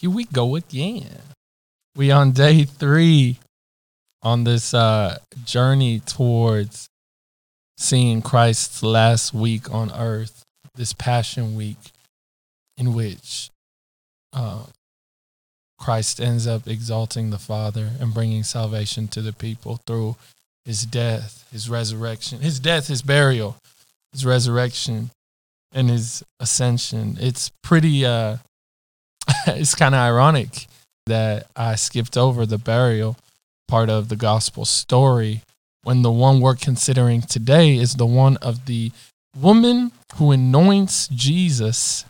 here 0.00 0.10
we 0.10 0.24
go 0.24 0.54
again. 0.54 1.22
We 1.96 2.12
on 2.12 2.30
day 2.30 2.62
three 2.62 3.38
on 4.22 4.44
this 4.44 4.72
uh, 4.72 5.18
journey 5.44 5.98
towards 5.98 6.88
seeing 7.76 8.22
Christ's 8.22 8.82
last 8.84 9.34
week 9.34 9.72
on 9.72 9.90
earth, 9.90 10.44
this 10.76 10.92
Passion 10.92 11.56
Week, 11.56 11.78
in 12.76 12.94
which 12.94 13.50
uh, 14.32 14.66
Christ 15.78 16.20
ends 16.20 16.46
up 16.46 16.68
exalting 16.68 17.30
the 17.30 17.38
Father 17.38 17.90
and 18.00 18.14
bringing 18.14 18.44
salvation 18.44 19.08
to 19.08 19.20
the 19.20 19.32
people 19.32 19.80
through 19.84 20.14
his 20.64 20.86
death, 20.86 21.44
his 21.50 21.68
resurrection, 21.68 22.40
his 22.40 22.60
death, 22.60 22.86
his 22.86 23.02
burial, 23.02 23.56
his 24.12 24.24
resurrection, 24.24 25.10
and 25.72 25.90
his 25.90 26.22
ascension. 26.38 27.16
It's 27.20 27.50
pretty, 27.64 28.06
uh, 28.06 28.36
it's 29.56 29.74
kind 29.74 29.94
of 29.94 30.00
ironic 30.00 30.66
that 31.06 31.46
I 31.56 31.74
skipped 31.76 32.16
over 32.16 32.44
the 32.44 32.58
burial 32.58 33.16
part 33.66 33.88
of 33.90 34.08
the 34.08 34.16
gospel 34.16 34.64
story 34.64 35.42
when 35.82 36.02
the 36.02 36.10
one 36.10 36.40
we're 36.40 36.54
considering 36.54 37.22
today 37.22 37.76
is 37.76 37.94
the 37.94 38.06
one 38.06 38.36
of 38.38 38.66
the 38.66 38.92
woman 39.36 39.92
who 40.16 40.32
anoints 40.32 41.08
Jesus 41.08 42.04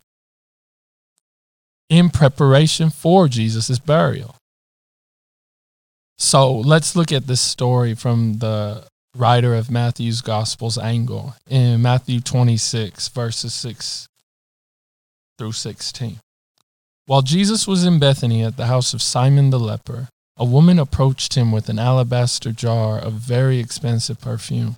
in 1.88 2.10
preparation 2.10 2.91
for 2.91 3.29
Jesus' 3.29 3.79
burial. 3.79 4.34
So 6.18 6.52
let's 6.52 6.96
look 6.96 7.12
at 7.12 7.27
this 7.27 7.41
story 7.41 7.95
from 7.95 8.38
the 8.38 8.84
writer 9.15 9.55
of 9.55 9.70
Matthew's 9.70 10.20
Gospel's 10.20 10.79
angle 10.79 11.34
in 11.48 11.80
Matthew 11.80 12.20
26, 12.20 13.09
verses 13.09 13.55
6 13.55 14.09
through 15.38 15.52
16. 15.52 16.18
While 17.08 17.22
Jesus 17.22 17.66
was 17.66 17.84
in 17.84 17.98
Bethany 17.98 18.42
at 18.42 18.58
the 18.58 18.66
house 18.66 18.92
of 18.92 19.00
Simon 19.00 19.48
the 19.48 19.58
leper, 19.58 20.10
a 20.36 20.44
woman 20.44 20.78
approached 20.78 21.36
him 21.36 21.52
with 21.52 21.70
an 21.70 21.78
alabaster 21.78 22.52
jar 22.52 22.98
of 22.98 23.15
very 23.15 23.59
expensive 23.59 24.20
perfume. 24.20 24.76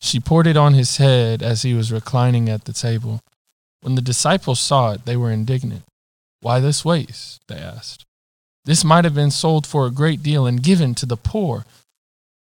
She 0.00 0.18
poured 0.18 0.48
it 0.48 0.56
on 0.56 0.74
his 0.74 0.96
head 0.96 1.44
as 1.44 1.62
he 1.62 1.72
was 1.72 1.92
reclining 1.92 2.48
at 2.48 2.64
the 2.64 2.72
table. 2.72 3.20
When 3.82 3.94
the 3.94 4.02
disciples 4.02 4.58
saw 4.58 4.94
it, 4.94 5.04
they 5.04 5.16
were 5.16 5.30
indignant. 5.30 5.84
Why 6.40 6.58
this 6.58 6.84
waste? 6.84 7.40
They 7.46 7.58
asked. 7.58 8.04
This 8.64 8.82
might 8.82 9.04
have 9.04 9.14
been 9.14 9.30
sold 9.30 9.64
for 9.64 9.86
a 9.86 9.92
great 9.92 10.24
deal 10.24 10.46
and 10.48 10.64
given 10.64 10.96
to 10.96 11.06
the 11.06 11.16
poor. 11.16 11.66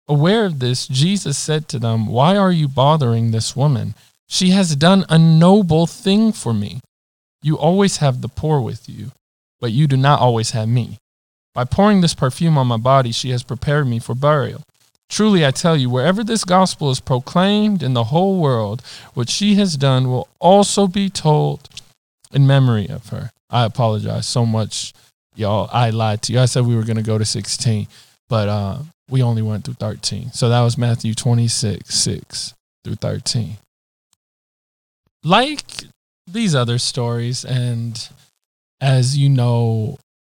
Aware 0.07 0.45
of 0.45 0.61
this, 0.61 0.87
Jesus 0.87 1.37
said 1.37 1.67
to 1.71 1.81
them, 1.81 2.07
Why 2.07 2.37
are 2.37 2.53
you 2.53 2.69
bothering 2.69 3.33
this 3.33 3.57
woman? 3.57 3.97
She 4.29 4.51
has 4.51 4.77
done 4.77 5.05
a 5.09 5.19
noble 5.19 5.89
thing 5.89 6.31
for 6.31 6.55
me. 6.55 6.79
You 7.47 7.57
always 7.57 7.99
have 7.99 8.23
the 8.23 8.29
poor 8.29 8.61
with 8.61 8.89
you, 8.89 9.13
but 9.61 9.71
you 9.71 9.87
do 9.87 9.97
not 9.97 10.19
always 10.19 10.51
have 10.51 10.69
me. 10.69 10.99
By 11.55 11.63
pouring 11.63 12.01
this 12.01 12.13
perfume 12.13 12.59
on 12.59 12.67
my 12.67 12.77
body, 12.77 13.13
she 13.13 13.31
has 13.31 13.45
prepared 13.45 13.87
me 13.87 14.01
for 14.01 14.17
burial. 14.17 14.65
Truly, 15.09 15.47
I 15.47 15.53
tell 15.53 15.77
you, 15.77 15.89
wherever 15.89 16.25
this 16.25 16.43
gospel 16.43 16.91
is 16.91 16.99
proclaimed 16.99 17.85
in 17.85 17.95
the 17.95 18.11
whole 18.11 18.41
world, 18.41 18.83
what 19.15 19.31
she 19.31 19.55
has 19.55 19.77
done 19.77 20.09
will 20.09 20.27
also 20.41 20.89
be 20.89 21.09
told 21.09 21.69
in 22.33 22.49
memory 22.49 22.89
of 22.89 23.11
her. 23.11 23.31
I 23.49 23.65
apologize 23.65 24.27
so 24.27 24.45
much, 24.45 24.93
y'all. 25.37 25.71
I 25.73 25.91
lied 25.91 26.23
to 26.23 26.33
you. 26.33 26.41
I 26.41 26.47
said 26.47 26.67
we 26.67 26.75
were 26.75 26.83
going 26.83 26.97
to 26.97 27.03
go 27.05 27.17
to 27.17 27.25
16, 27.25 27.87
but 28.29 28.49
uh, 28.49 28.79
we 29.09 29.23
only 29.23 29.43
went 29.43 29.67
through 29.67 29.75
13. 29.75 30.33
So 30.33 30.49
that 30.49 30.63
was 30.63 30.77
Matthew 30.77 31.15
26, 31.15 31.95
6 31.95 32.55
through 32.83 32.97
13. 32.97 33.59
Like 35.23 35.63
these 36.27 36.55
other 36.55 36.79
stories. 36.79 37.45
And 37.45 38.09
as 38.81 39.17
you 39.17 39.29
know, 39.29 39.99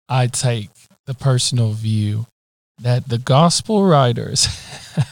I 0.09 0.27
take 0.27 0.71
the 1.07 1.15
personal 1.15 1.73
view 1.73 2.27
that 2.79 3.09
the 3.09 3.19
gospel 3.19 3.85
writers 3.85 4.47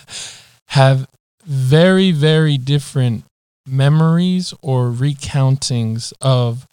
have 0.68 1.06
very, 1.44 2.10
very 2.10 2.58
different 2.58 3.24
memories 3.66 4.52
or 4.62 4.90
recountings 4.90 6.12
of 6.20 6.66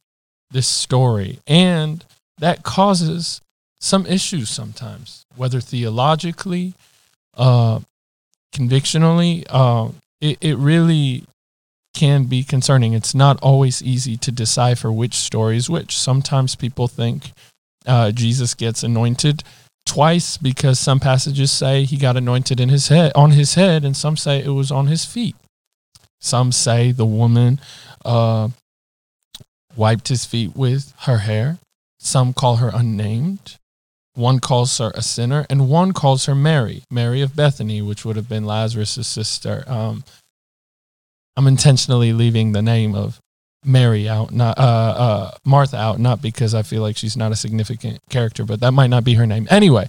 this 0.52 0.68
story. 0.68 1.40
And 1.48 2.04
that 2.40 2.64
causes 2.64 3.42
some 3.80 4.06
issues 4.06 4.50
sometimes, 4.50 5.26
whether 5.36 5.62
theologically, 5.62 6.74
uh, 7.36 7.80
convictionally. 8.52 9.46
Uh, 9.50 9.90
it, 10.20 10.38
it 10.42 10.56
really 10.58 11.24
can 11.94 12.26
be 12.26 12.44
concerning. 12.44 12.94
It's 12.94 13.14
not 13.14 13.40
always 13.42 13.82
easy 13.82 14.18
to 14.18 14.32
decipher 14.32 14.92
which 14.92 15.16
story 15.16 15.58
is 15.58 15.70
which. 15.70 15.98
Sometimes 15.98 16.56
people 16.56 16.88
think 16.88 17.32
uh, 17.86 18.12
Jesus 18.12 18.54
gets 18.54 18.84
anointed 18.84 19.44
twice 19.86 20.38
because 20.38 20.80
some 20.80 21.00
passages 21.00 21.52
say 21.52 21.84
he 21.84 21.98
got 21.98 22.18
anointed 22.18 22.60
in 22.60 22.70
his 22.70 22.88
head 22.88 23.12
on 23.16 23.32
his 23.32 23.56
head, 23.56 23.84
and 23.84 23.96
some 23.98 24.16
say 24.16 24.44
it 24.44 24.50
was 24.50 24.72
on 24.72 24.88
his 24.88 25.06
feet. 25.06 25.36
Some 26.20 26.52
say 26.52 26.92
the 26.92 27.06
woman 27.06 27.60
uh, 28.06 28.50
wiped 29.76 30.08
his 30.08 30.26
feet 30.26 30.56
with 30.56 30.94
her 31.02 31.20
hair. 31.20 31.58
Some 32.00 32.34
call 32.34 32.58
her 32.58 32.72
unnamed. 32.74 33.58
One 34.14 34.40
calls 34.40 34.78
her 34.78 34.92
a 34.94 35.02
sinner, 35.02 35.46
and 35.50 35.70
one 35.70 35.94
calls 35.94 36.26
her 36.26 36.36
Mary, 36.36 36.84
Mary 36.92 37.22
of 37.22 37.36
Bethany, 37.36 37.82
which 37.82 38.04
would 38.04 38.18
have 38.18 38.28
been 38.28 38.46
Lazarus' 38.46 39.08
sister. 39.08 39.64
Um, 39.68 40.04
I'm 41.38 41.48
intentionally 41.48 42.14
leaving 42.14 42.52
the 42.52 42.62
name 42.62 42.96
of 42.96 43.20
Mary 43.64 44.10
out, 44.10 44.32
not 44.32 44.58
uh, 44.58 44.62
uh, 44.62 45.32
Martha 45.46 45.78
out, 45.78 46.00
not 46.00 46.22
because 46.22 46.54
I 46.54 46.64
feel 46.64 46.82
like 46.82 46.98
she's 46.98 47.16
not 47.16 47.32
a 47.32 47.36
significant 47.36 48.00
character, 48.10 48.44
but 48.44 48.60
that 48.62 48.72
might 48.72 48.90
not 48.90 49.04
be 49.04 49.14
her 49.14 49.28
name. 49.28 49.48
Anyway, 49.50 49.88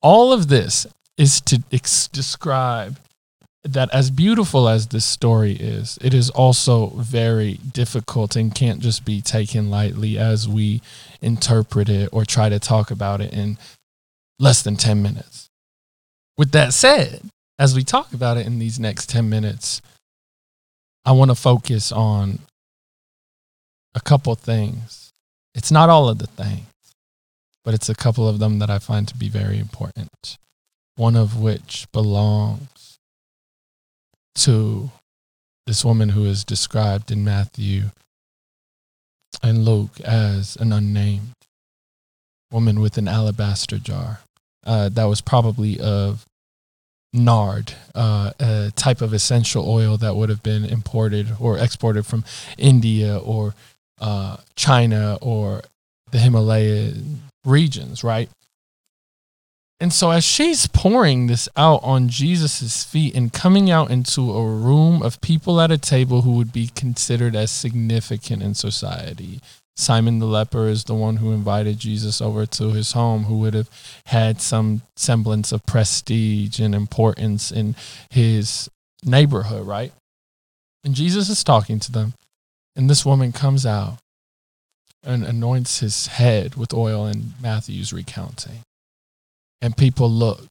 all 0.00 0.32
of 0.32 0.48
this 0.48 0.86
is 1.18 1.40
to 1.42 1.62
ex- 1.72 2.08
describe 2.08 2.98
that 3.62 3.92
as 3.92 4.10
beautiful 4.10 4.68
as 4.68 4.86
this 4.86 5.04
story 5.04 5.52
is, 5.52 5.98
it 6.00 6.14
is 6.14 6.30
also 6.30 6.88
very 6.96 7.54
difficult 7.72 8.36
and 8.36 8.54
can't 8.54 8.80
just 8.80 9.04
be 9.04 9.20
taken 9.20 9.68
lightly 9.68 10.16
as 10.16 10.48
we 10.48 10.80
interpret 11.20 11.88
it 11.88 12.08
or 12.12 12.24
try 12.24 12.48
to 12.48 12.58
talk 12.58 12.90
about 12.90 13.20
it 13.20 13.32
in 13.34 13.58
less 14.38 14.62
than 14.62 14.76
10 14.76 15.02
minutes. 15.02 15.48
With 16.38 16.52
that 16.52 16.72
said, 16.72 17.20
as 17.58 17.74
we 17.74 17.84
talk 17.84 18.14
about 18.14 18.38
it 18.38 18.46
in 18.46 18.58
these 18.58 18.80
next 18.80 19.10
10 19.10 19.28
minutes, 19.28 19.82
I 21.04 21.12
want 21.12 21.30
to 21.30 21.34
focus 21.34 21.92
on 21.92 22.40
a 23.94 24.00
couple 24.00 24.34
things. 24.34 25.12
It's 25.54 25.70
not 25.70 25.88
all 25.88 26.08
of 26.08 26.18
the 26.18 26.26
things, 26.26 26.66
but 27.64 27.74
it's 27.74 27.88
a 27.88 27.94
couple 27.94 28.28
of 28.28 28.38
them 28.38 28.58
that 28.58 28.70
I 28.70 28.78
find 28.78 29.08
to 29.08 29.16
be 29.16 29.28
very 29.28 29.58
important. 29.58 30.36
One 30.96 31.16
of 31.16 31.40
which 31.40 31.86
belongs 31.92 32.98
to 34.36 34.90
this 35.66 35.84
woman 35.84 36.10
who 36.10 36.24
is 36.24 36.44
described 36.44 37.10
in 37.10 37.24
Matthew 37.24 37.90
and 39.42 39.64
Luke 39.64 40.00
as 40.00 40.56
an 40.56 40.72
unnamed 40.72 41.34
woman 42.50 42.80
with 42.80 42.98
an 42.98 43.08
alabaster 43.08 43.78
jar. 43.78 44.20
Uh, 44.64 44.88
that 44.90 45.04
was 45.04 45.20
probably 45.20 45.80
of 45.80 46.26
nard, 47.12 47.74
uh, 47.94 48.32
a 48.38 48.72
type 48.76 49.00
of 49.00 49.12
essential 49.12 49.68
oil 49.68 49.96
that 49.98 50.14
would 50.14 50.28
have 50.28 50.42
been 50.42 50.64
imported 50.64 51.28
or 51.40 51.58
exported 51.58 52.06
from 52.06 52.24
India 52.56 53.18
or 53.18 53.54
uh, 54.00 54.36
China 54.56 55.18
or 55.20 55.62
the 56.10 56.18
Himalaya 56.18 56.92
regions, 57.44 58.04
right? 58.04 58.28
And 59.82 59.94
so, 59.94 60.10
as 60.10 60.24
she's 60.24 60.66
pouring 60.66 61.26
this 61.26 61.48
out 61.56 61.80
on 61.82 62.10
Jesus' 62.10 62.84
feet 62.84 63.14
and 63.14 63.32
coming 63.32 63.70
out 63.70 63.90
into 63.90 64.30
a 64.30 64.44
room 64.44 65.02
of 65.02 65.20
people 65.22 65.58
at 65.58 65.70
a 65.70 65.78
table 65.78 66.20
who 66.20 66.32
would 66.32 66.52
be 66.52 66.66
considered 66.74 67.34
as 67.34 67.50
significant 67.50 68.42
in 68.42 68.52
society, 68.52 69.40
Simon 69.76 70.18
the 70.18 70.26
leper 70.26 70.68
is 70.68 70.84
the 70.84 70.94
one 70.94 71.16
who 71.16 71.32
invited 71.32 71.78
Jesus 71.78 72.20
over 72.20 72.44
to 72.44 72.72
his 72.72 72.92
home, 72.92 73.24
who 73.24 73.38
would 73.38 73.54
have 73.54 73.70
had 74.06 74.40
some 74.40 74.82
semblance 74.96 75.52
of 75.52 75.64
prestige 75.64 76.60
and 76.60 76.74
importance 76.74 77.50
in 77.50 77.74
his 78.10 78.68
neighborhood, 79.04 79.66
right? 79.66 79.92
And 80.84 80.94
Jesus 80.94 81.28
is 81.28 81.44
talking 81.44 81.78
to 81.80 81.92
them, 81.92 82.14
and 82.76 82.88
this 82.88 83.06
woman 83.06 83.32
comes 83.32 83.64
out 83.64 83.98
and 85.02 85.24
anoints 85.24 85.80
his 85.80 86.08
head 86.08 86.56
with 86.56 86.74
oil, 86.74 87.06
and 87.06 87.32
Matthew's 87.40 87.92
recounting. 87.92 88.60
And 89.62 89.76
people 89.76 90.10
look 90.10 90.46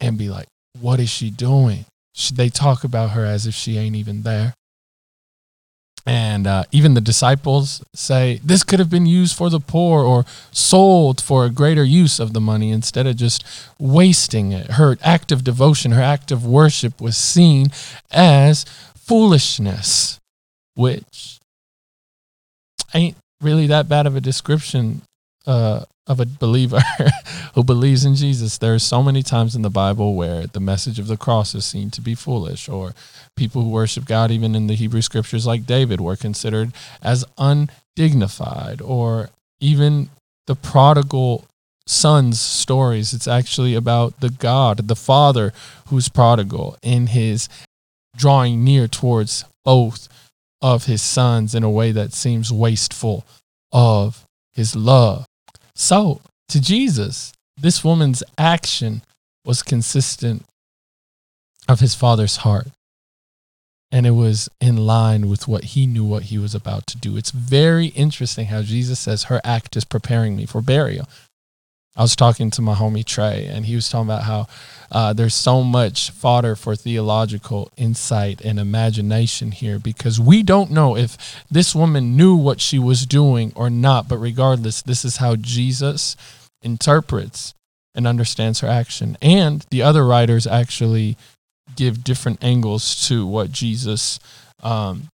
and 0.00 0.18
be 0.18 0.28
like, 0.28 0.46
What 0.80 1.00
is 1.00 1.10
she 1.10 1.30
doing? 1.30 1.84
They 2.32 2.48
talk 2.48 2.82
about 2.82 3.10
her 3.10 3.24
as 3.24 3.46
if 3.46 3.54
she 3.54 3.78
ain't 3.78 3.96
even 3.96 4.22
there. 4.22 4.54
And 6.08 6.46
uh, 6.46 6.64
even 6.70 6.94
the 6.94 7.00
disciples 7.00 7.84
say 7.92 8.40
this 8.44 8.62
could 8.62 8.78
have 8.78 8.88
been 8.88 9.06
used 9.06 9.36
for 9.36 9.50
the 9.50 9.58
poor 9.58 10.04
or 10.04 10.24
sold 10.52 11.20
for 11.20 11.44
a 11.44 11.50
greater 11.50 11.82
use 11.82 12.20
of 12.20 12.32
the 12.32 12.40
money 12.40 12.70
instead 12.70 13.08
of 13.08 13.16
just 13.16 13.44
wasting 13.78 14.52
it. 14.52 14.72
Her 14.72 14.96
act 15.02 15.32
of 15.32 15.42
devotion, 15.42 15.90
her 15.90 16.02
act 16.02 16.30
of 16.30 16.46
worship 16.46 17.00
was 17.00 17.16
seen 17.16 17.68
as 18.12 18.64
foolishness, 18.96 20.20
which 20.76 21.40
ain't 22.94 23.16
really 23.40 23.66
that 23.66 23.88
bad 23.88 24.06
of 24.06 24.14
a 24.14 24.20
description 24.20 25.02
uh, 25.46 25.84
of 26.06 26.20
a 26.20 26.26
believer 26.26 26.80
who 27.54 27.64
believes 27.64 28.04
in 28.04 28.14
Jesus, 28.14 28.58
there 28.58 28.74
are 28.74 28.78
so 28.78 29.02
many 29.02 29.22
times 29.22 29.56
in 29.56 29.62
the 29.62 29.70
Bible 29.70 30.14
where 30.14 30.46
the 30.46 30.60
message 30.60 30.98
of 30.98 31.08
the 31.08 31.16
cross 31.16 31.54
is 31.54 31.64
seen 31.64 31.90
to 31.90 32.00
be 32.00 32.14
foolish, 32.14 32.68
or 32.68 32.94
people 33.36 33.62
who 33.62 33.70
worship 33.70 34.04
God, 34.04 34.30
even 34.30 34.54
in 34.54 34.66
the 34.66 34.74
Hebrew 34.74 35.02
scriptures, 35.02 35.46
like 35.46 35.66
David, 35.66 36.00
were 36.00 36.16
considered 36.16 36.72
as 37.02 37.24
undignified, 37.38 38.80
or 38.80 39.30
even 39.60 40.10
the 40.46 40.54
prodigal 40.54 41.44
son's 41.86 42.40
stories. 42.40 43.12
It's 43.12 43.28
actually 43.28 43.74
about 43.74 44.20
the 44.20 44.30
God, 44.30 44.88
the 44.88 44.96
Father, 44.96 45.52
who's 45.88 46.08
prodigal 46.08 46.76
in 46.82 47.08
his 47.08 47.48
drawing 48.16 48.64
near 48.64 48.88
towards 48.88 49.44
both 49.64 50.08
of 50.62 50.86
his 50.86 51.02
sons 51.02 51.54
in 51.54 51.62
a 51.62 51.70
way 51.70 51.92
that 51.92 52.12
seems 52.12 52.52
wasteful 52.52 53.24
of 53.72 54.24
his 54.54 54.74
love. 54.74 55.26
So, 55.76 56.22
to 56.48 56.60
Jesus, 56.60 57.32
this 57.56 57.84
woman's 57.84 58.22
action 58.38 59.02
was 59.44 59.62
consistent 59.62 60.44
of 61.68 61.80
his 61.80 61.94
father's 61.94 62.38
heart. 62.38 62.68
And 63.92 64.06
it 64.06 64.12
was 64.12 64.48
in 64.60 64.78
line 64.78 65.28
with 65.28 65.46
what 65.46 65.64
he 65.64 65.86
knew 65.86 66.04
what 66.04 66.24
he 66.24 66.38
was 66.38 66.54
about 66.54 66.86
to 66.88 66.98
do. 66.98 67.16
It's 67.16 67.30
very 67.30 67.88
interesting 67.88 68.46
how 68.46 68.62
Jesus 68.62 68.98
says, 68.98 69.24
Her 69.24 69.40
act 69.44 69.76
is 69.76 69.84
preparing 69.84 70.34
me 70.34 70.46
for 70.46 70.60
burial. 70.60 71.06
I 71.96 72.02
was 72.02 72.14
talking 72.14 72.50
to 72.52 72.62
my 72.62 72.74
homie 72.74 73.04
Trey, 73.04 73.46
and 73.46 73.64
he 73.64 73.74
was 73.74 73.88
talking 73.88 74.08
about 74.08 74.24
how 74.24 74.46
uh, 74.92 75.12
there's 75.12 75.34
so 75.34 75.62
much 75.62 76.10
fodder 76.10 76.54
for 76.54 76.76
theological 76.76 77.70
insight 77.76 78.40
and 78.42 78.58
imagination 78.58 79.50
here 79.50 79.78
because 79.78 80.20
we 80.20 80.42
don't 80.42 80.70
know 80.70 80.96
if 80.96 81.44
this 81.50 81.74
woman 81.74 82.16
knew 82.16 82.36
what 82.36 82.60
she 82.60 82.78
was 82.78 83.06
doing 83.06 83.52
or 83.56 83.70
not. 83.70 84.08
But 84.08 84.18
regardless, 84.18 84.82
this 84.82 85.04
is 85.04 85.16
how 85.16 85.36
Jesus 85.36 86.16
interprets 86.62 87.54
and 87.94 88.06
understands 88.06 88.60
her 88.60 88.68
action. 88.68 89.16
And 89.22 89.64
the 89.70 89.82
other 89.82 90.04
writers 90.04 90.46
actually 90.46 91.16
give 91.74 92.04
different 92.04 92.44
angles 92.44 93.08
to 93.08 93.26
what 93.26 93.50
Jesus 93.50 94.20
um, 94.62 95.08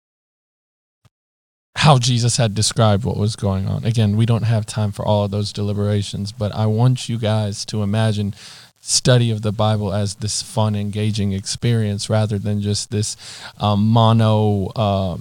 how 1.77 1.99
Jesus 1.99 2.37
had 2.37 2.55
described 2.55 3.05
what 3.05 3.17
was 3.17 3.35
going 3.35 3.67
on. 3.67 3.85
Again, 3.85 4.17
we 4.17 4.27
don't 4.27 4.45
have 4.45 4.67
time 4.67 4.93
for 4.93 5.05
all 5.05 5.25
of 5.25 5.31
those 5.31 5.53
deliberations, 5.53 6.31
but 6.31 6.55
I 6.55 6.67
want 6.67 7.09
you 7.09 7.19
guys 7.19 7.65
to 7.67 7.83
imagine 7.83 8.35
study 8.81 9.31
of 9.31 9.43
the 9.43 9.53
Bible 9.53 9.93
as 9.93 10.17
this 10.17 10.43
fun, 10.43 10.75
engaging 10.75 11.33
experience 11.33 12.11
rather 12.11 12.39
than 12.39 12.61
just 12.61 12.91
this 12.91 13.17
um, 13.59 13.89
monolithic 13.89 15.21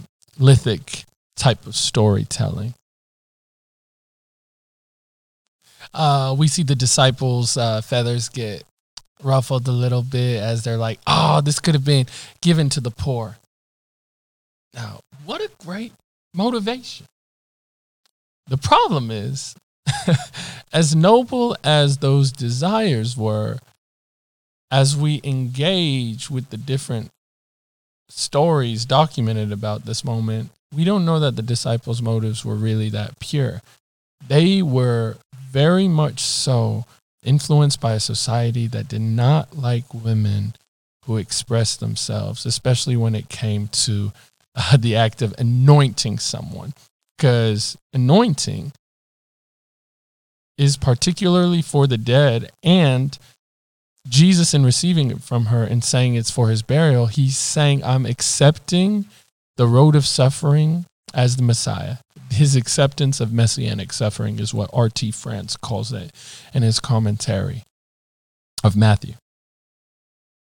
type 1.36 1.65
of 1.65 1.75
storytelling. 1.75 2.74
Uh, 5.94 6.36
we 6.38 6.47
see 6.47 6.63
the 6.63 6.75
disciples' 6.75 7.57
uh, 7.57 7.81
feathers 7.81 8.30
get 8.30 8.63
ruffled 9.24 9.68
a 9.68 9.71
little 9.71 10.01
bit 10.01 10.42
as 10.42 10.63
they're 10.63 10.77
like, 10.77 11.00
oh, 11.06 11.42
this 11.42 11.59
could 11.59 11.75
have 11.75 11.86
been 11.86 12.07
given 12.42 12.69
to 12.69 12.80
the 12.80 12.92
poor. 12.92 13.38
Now, 14.74 15.01
what 15.25 15.42
a 15.42 15.50
great 15.63 15.94
motivation. 16.33 17.06
The 18.48 18.57
problem 18.57 19.12
is, 19.12 19.56
as 20.74 20.95
noble 20.95 21.56
as 21.63 21.98
those 21.98 22.31
desires 22.31 23.16
were, 23.16 23.60
as 24.69 24.95
we 24.95 25.22
engage 25.24 26.30
with 26.30 26.50
the 26.50 26.57
different 26.57 27.10
stories 28.10 28.86
documented 28.86 29.51
about 29.51 29.86
this 29.86 30.04
moment, 30.04 30.50
we 30.74 30.83
don't 30.83 31.06
know 31.06 31.19
that 31.19 31.36
the 31.36 31.42
disciples' 31.42 32.01
motives 32.01 32.45
were 32.45 32.56
really 32.56 32.89
that 32.89 33.19
pure. 33.19 33.62
They 34.28 34.62
were 34.62 35.18
very 35.50 35.88
much 35.88 36.22
so 36.22 36.86
influenced 37.24 37.81
by 37.81 37.94
a 37.94 38.00
society 38.00 38.68
that 38.68 38.88
did 38.88 39.01
not 39.01 39.57
like 39.57 39.94
women 39.94 40.56
who 41.06 41.18
expressed 41.18 41.80
themselves, 41.80 42.45
especially 42.45 42.95
when 42.95 43.16
it 43.16 43.30
came 43.30 43.68
to 43.68 44.12
uh, 44.56 44.77
the 44.77 44.95
act 44.95 45.21
of 45.21 45.33
anointing 45.38 46.19
someone 46.19 46.74
because 47.18 47.77
anointing 47.94 48.71
is 50.57 50.77
particularly 50.77 51.62
for 51.62 51.88
the 51.88 51.98
dead 51.98 52.51
and 52.63 53.18
Jesus 54.07 54.53
in 54.53 54.65
receiving 54.65 55.12
it 55.12 55.21
from 55.21 55.45
her 55.45 55.63
and 55.63 55.83
saying 55.83 56.15
it's 56.15 56.31
for 56.31 56.50
his 56.50 56.62
burial 56.62 57.06
he's 57.06 57.38
saying 57.38 57.83
I'm 57.83 58.06
accepting 58.06 59.06
the 59.57 59.68
road 59.68 59.95
of 59.95 60.06
suffering 60.06 60.86
as 61.13 61.38
the 61.38 61.44
Messiah 61.44 61.97
his 62.31 62.56
acceptance 62.56 63.19
of 63.19 63.33
messianic 63.33 63.92
suffering 63.92 64.39
is 64.39 64.54
what 64.54 64.69
R.T. 64.71 65.12
France 65.12 65.57
calls 65.57 65.92
it 65.92 66.12
in 66.54 66.63
his 66.63 66.80
commentary 66.80 67.63
of 68.63 68.75
Matthew 68.75 69.15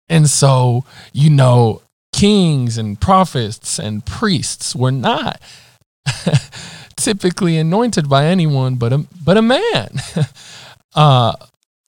and 0.08 0.28
so 0.28 0.84
you 1.12 1.30
know 1.30 1.82
kings 2.20 2.76
and 2.76 3.00
prophets 3.00 3.78
and 3.78 4.04
priests 4.04 4.76
were 4.76 4.92
not 4.92 5.40
typically 6.96 7.56
anointed 7.56 8.10
by 8.10 8.26
anyone 8.26 8.74
but 8.74 8.92
a 8.92 8.98
but 9.24 9.38
a 9.38 9.42
man, 9.42 9.88
uh, 10.94 11.32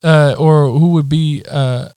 uh, 0.02 0.34
or 0.38 0.70
who 0.70 0.92
would 0.92 1.10
be 1.10 1.44
uh, 1.50 1.90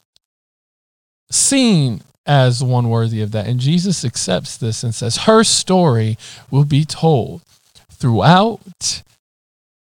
seen 1.31 2.01
as 2.25 2.61
one 2.61 2.89
worthy 2.89 3.21
of 3.21 3.31
that. 3.31 3.47
And 3.47 3.57
Jesus 3.57 4.03
accepts 4.03 4.57
this 4.57 4.83
and 4.83 4.93
says, 4.93 5.15
"Her 5.15 5.45
story 5.45 6.17
will 6.51 6.65
be 6.65 6.83
told 6.83 7.41
throughout 7.89 9.01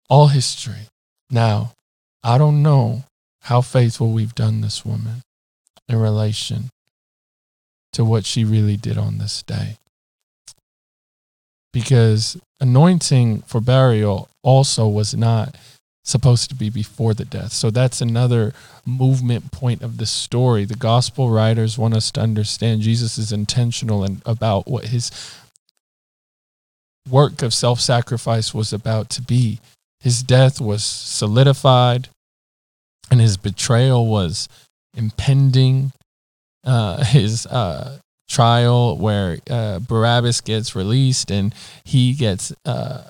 all 0.08 0.28
history." 0.28 0.88
Now, 1.30 1.74
I 2.24 2.38
don't 2.38 2.62
know 2.62 3.04
how 3.42 3.60
faithful 3.60 4.12
we've 4.12 4.34
done 4.34 4.62
this 4.62 4.82
woman 4.82 5.20
in 5.90 5.96
relation 5.96 6.70
to 7.92 8.04
what 8.04 8.24
she 8.24 8.44
really 8.44 8.76
did 8.76 8.96
on 8.96 9.18
this 9.18 9.42
day. 9.42 9.76
Because 11.72 12.36
anointing 12.60 13.42
for 13.42 13.60
burial 13.60 14.28
also 14.42 14.88
was 14.88 15.14
not 15.14 15.56
supposed 16.04 16.48
to 16.48 16.56
be 16.56 16.70
before 16.70 17.14
the 17.14 17.24
death. 17.24 17.52
So 17.52 17.70
that's 17.70 18.00
another 18.00 18.52
movement 18.86 19.52
point 19.52 19.82
of 19.82 19.98
the 19.98 20.06
story. 20.06 20.64
The 20.64 20.74
gospel 20.74 21.30
writers 21.30 21.78
want 21.78 21.94
us 21.94 22.10
to 22.12 22.20
understand 22.20 22.80
Jesus 22.80 23.18
is 23.18 23.32
intentional 23.32 24.02
and 24.02 24.22
about 24.26 24.66
what 24.66 24.86
his 24.86 25.10
work 27.08 27.42
of 27.42 27.54
self-sacrifice 27.54 28.52
was 28.54 28.72
about 28.72 29.10
to 29.10 29.22
be. 29.22 29.60
His 30.00 30.22
death 30.22 30.60
was 30.60 30.84
solidified 30.84 32.08
and 33.10 33.20
his 33.20 33.36
betrayal 33.36 34.06
was 34.06 34.48
impending 34.96 35.92
uh, 36.64 37.04
his 37.04 37.46
uh, 37.46 37.98
trial 38.28 38.96
where 38.96 39.38
uh, 39.50 39.80
Barabbas 39.80 40.40
gets 40.40 40.74
released 40.76 41.30
and 41.30 41.54
he 41.84 42.14
gets 42.14 42.52
uh, 42.64 43.02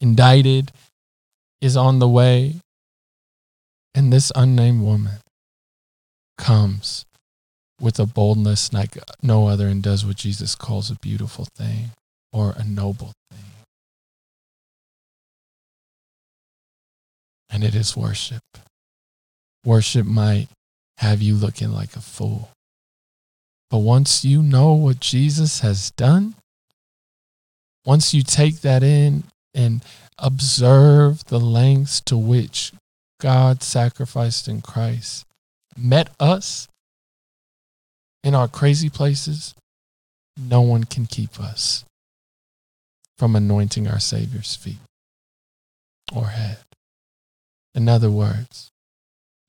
indicted 0.00 0.72
is 1.60 1.76
on 1.76 1.98
the 1.98 2.08
way. 2.08 2.56
And 3.94 4.12
this 4.12 4.30
unnamed 4.34 4.82
woman 4.82 5.18
comes 6.36 7.04
with 7.80 7.98
a 7.98 8.06
boldness 8.06 8.72
like 8.72 8.98
no 9.22 9.48
other 9.48 9.68
and 9.68 9.82
does 9.82 10.04
what 10.04 10.16
Jesus 10.16 10.54
calls 10.54 10.90
a 10.90 10.96
beautiful 10.96 11.46
thing 11.56 11.90
or 12.32 12.54
a 12.56 12.64
noble 12.64 13.12
thing. 13.30 13.44
And 17.50 17.64
it 17.64 17.74
is 17.74 17.96
worship. 17.96 18.42
Worship 19.64 20.06
might 20.06 20.48
have 20.98 21.22
you 21.22 21.34
looking 21.34 21.72
like 21.72 21.96
a 21.96 22.00
fool. 22.00 22.50
But 23.70 23.78
once 23.78 24.24
you 24.24 24.42
know 24.42 24.72
what 24.72 25.00
Jesus 25.00 25.60
has 25.60 25.90
done, 25.92 26.34
once 27.84 28.14
you 28.14 28.22
take 28.22 28.60
that 28.62 28.82
in 28.82 29.24
and 29.54 29.82
observe 30.18 31.24
the 31.26 31.40
lengths 31.40 32.00
to 32.02 32.16
which 32.16 32.72
God 33.20 33.62
sacrificed 33.62 34.48
in 34.48 34.62
Christ, 34.62 35.24
met 35.76 36.10
us 36.18 36.68
in 38.24 38.34
our 38.34 38.48
crazy 38.48 38.90
places, 38.90 39.54
no 40.36 40.60
one 40.60 40.84
can 40.84 41.06
keep 41.06 41.40
us 41.40 41.84
from 43.16 43.34
anointing 43.34 43.88
our 43.88 43.98
Savior's 43.98 44.54
feet 44.54 44.78
or 46.14 46.28
head. 46.28 46.58
In 47.74 47.88
other 47.88 48.10
words, 48.10 48.70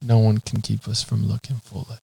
no 0.01 0.19
one 0.19 0.39
can 0.39 0.61
keep 0.61 0.87
us 0.87 1.03
from 1.03 1.27
looking 1.27 1.57
foolish. 1.57 1.97